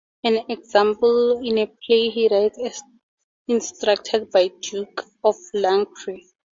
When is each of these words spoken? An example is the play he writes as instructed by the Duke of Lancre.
An 0.23 0.37
example 0.49 1.43
is 1.45 1.53
the 1.53 1.67
play 1.85 2.09
he 2.09 2.27
writes 2.27 2.57
as 2.57 2.81
instructed 3.47 4.31
by 4.31 4.47
the 4.47 4.55
Duke 4.59 5.01
of 5.23 5.35
Lancre. 5.53 6.17